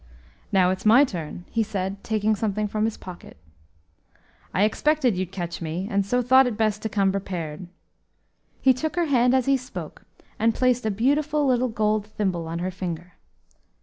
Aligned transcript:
"Now, 0.51 0.71
it's 0.71 0.83
my 0.83 1.03
turn," 1.05 1.45
he 1.51 1.61
said, 1.61 2.03
taking 2.03 2.35
something 2.35 2.67
from 2.67 2.85
his 2.85 2.97
pocket. 2.97 3.37
"I 4.51 4.63
expected 4.63 5.15
you'd 5.15 5.31
catch 5.31 5.61
me, 5.61 5.87
and 5.91 6.03
so 6.03 6.23
thought 6.23 6.47
it 6.47 6.57
best 6.57 6.81
to 6.81 6.89
come 6.89 7.11
prepared." 7.11 7.67
He 8.59 8.73
took 8.73 8.95
her 8.95 9.05
hand, 9.05 9.35
as 9.35 9.45
he 9.45 9.57
spoke, 9.57 10.01
and 10.39 10.55
placed 10.55 10.87
a 10.87 10.89
beautiful 10.89 11.45
little 11.45 11.69
gold 11.69 12.07
thimble 12.07 12.47
on 12.47 12.57
her 12.65 12.71
finger. 12.71 13.13